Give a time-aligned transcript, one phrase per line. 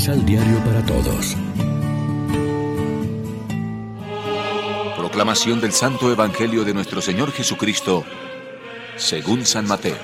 [0.00, 1.36] Misal Diario para Todos.
[4.96, 8.06] Proclamación del Santo Evangelio de nuestro Señor Jesucristo,
[8.96, 9.98] según San Mateo.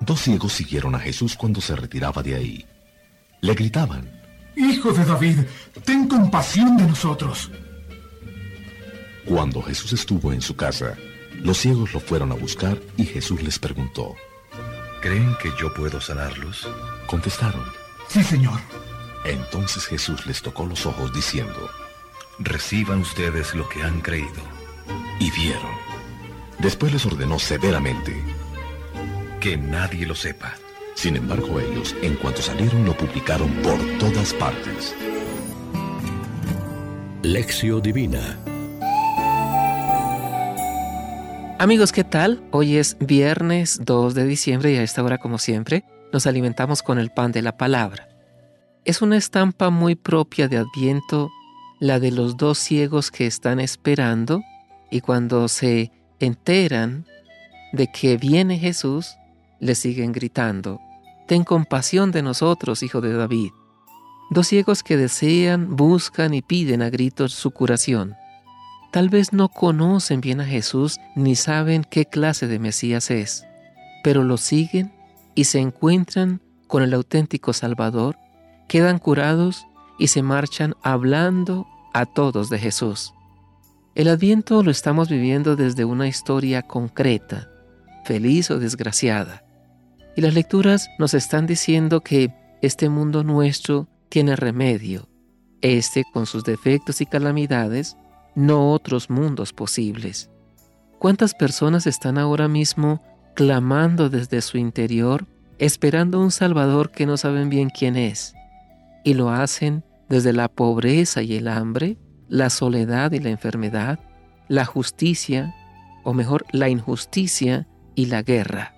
[0.00, 2.66] Dos ciegos siguieron a Jesús cuando se retiraba de ahí.
[3.40, 4.10] Le gritaban,
[4.56, 5.38] Hijo de David,
[5.84, 7.48] ten compasión de nosotros.
[9.24, 10.96] Cuando Jesús estuvo en su casa,
[11.44, 14.16] los ciegos lo fueron a buscar y Jesús les preguntó,
[15.00, 16.68] ¿Creen que yo puedo sanarlos?
[17.06, 17.64] Contestaron,
[18.08, 18.58] Sí, Señor.
[19.24, 21.68] Entonces Jesús les tocó los ojos diciendo,
[22.38, 24.42] Reciban ustedes lo que han creído.
[25.20, 25.72] y vieron.
[26.58, 28.16] Después les ordenó severamente.
[29.40, 30.54] Que nadie lo sepa.
[30.94, 34.94] Sin embargo, ellos, en cuanto salieron, lo publicaron por todas partes.
[37.22, 38.38] Lección Divina.
[41.60, 42.40] Amigos, ¿qué tal?
[42.52, 47.00] Hoy es viernes 2 de diciembre y a esta hora, como siempre, nos alimentamos con
[47.00, 48.08] el pan de la palabra.
[48.84, 51.30] Es una estampa muy propia de Adviento,
[51.80, 54.40] la de los dos ciegos que están esperando
[54.88, 57.06] y cuando se enteran
[57.72, 59.16] de que viene Jesús,
[59.58, 60.80] le siguen gritando,
[61.26, 63.50] Ten compasión de nosotros, hijo de David.
[64.30, 68.14] Dos ciegos que desean, buscan y piden a gritos su curación.
[68.90, 73.46] Tal vez no conocen bien a Jesús ni saben qué clase de Mesías es,
[74.02, 74.92] pero lo siguen
[75.34, 78.16] y se encuentran con el auténtico Salvador,
[78.66, 79.66] quedan curados
[79.98, 83.12] y se marchan hablando a todos de Jesús.
[83.94, 87.48] El adviento lo estamos viviendo desde una historia concreta,
[88.04, 89.44] feliz o desgraciada.
[90.16, 95.08] Y las lecturas nos están diciendo que este mundo nuestro tiene remedio,
[95.60, 97.96] este con sus defectos y calamidades,
[98.38, 100.30] no otros mundos posibles.
[101.00, 103.02] ¿Cuántas personas están ahora mismo
[103.34, 105.26] clamando desde su interior,
[105.58, 108.34] esperando un Salvador que no saben bien quién es?
[109.04, 111.98] Y lo hacen desde la pobreza y el hambre,
[112.28, 113.98] la soledad y la enfermedad,
[114.46, 115.52] la justicia,
[116.04, 117.66] o mejor, la injusticia
[117.96, 118.72] y la guerra.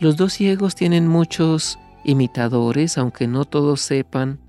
[0.00, 4.40] Los dos ciegos tienen muchos imitadores, aunque no todos sepan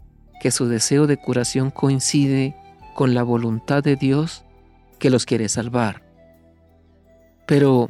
[0.42, 2.56] que su deseo de curación coincide
[2.96, 4.44] con la voluntad de Dios
[5.00, 6.04] que los quiere salvar.
[7.48, 7.90] Pero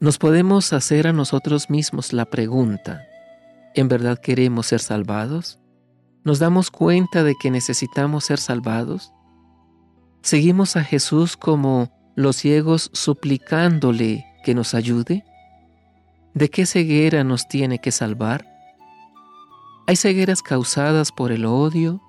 [0.00, 3.06] nos podemos hacer a nosotros mismos la pregunta,
[3.74, 5.58] ¿en verdad queremos ser salvados?
[6.24, 9.12] ¿Nos damos cuenta de que necesitamos ser salvados?
[10.22, 15.24] ¿Seguimos a Jesús como los ciegos suplicándole que nos ayude?
[16.34, 18.46] ¿De qué ceguera nos tiene que salvar?
[19.86, 22.02] Hay cegueras causadas por el odio,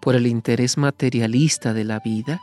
[0.00, 2.40] por el interés materialista de la vida,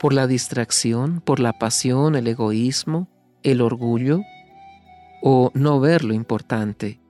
[0.00, 3.08] por la distracción, por la pasión, el egoísmo,
[3.42, 4.20] el orgullo,
[5.22, 7.00] o no ver lo importante.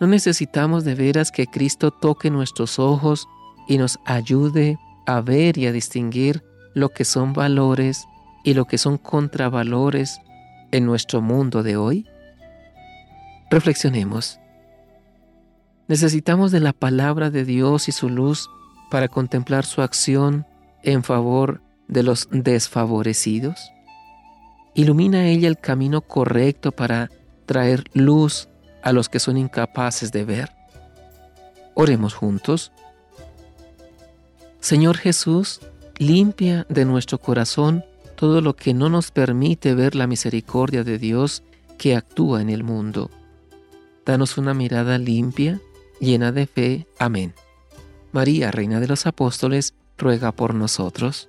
[0.00, 3.26] No necesitamos de veras que Cristo toque nuestros ojos
[3.66, 8.06] y nos ayude a ver y a distinguir lo que son valores
[8.44, 10.20] y lo que son contravalores
[10.70, 12.06] en nuestro mundo de hoy?
[13.50, 14.40] Reflexionemos.
[15.88, 18.50] Necesitamos de la palabra de Dios y su luz
[18.90, 20.46] para contemplar su acción
[20.82, 23.72] en favor de los desfavorecidos.
[24.74, 27.10] Ilumina ella el camino correcto para
[27.46, 28.48] traer luz
[28.82, 30.50] a los que son incapaces de ver.
[31.74, 32.70] Oremos juntos.
[34.60, 35.60] Señor Jesús,
[35.96, 37.84] limpia de nuestro corazón
[38.14, 41.42] todo lo que no nos permite ver la misericordia de Dios
[41.78, 43.10] que actúa en el mundo.
[44.04, 45.60] Danos una mirada limpia,
[46.00, 46.86] llena de fe.
[46.98, 47.34] Amén.
[48.12, 51.28] María, Reina de los Apóstoles, ruega por nosotros.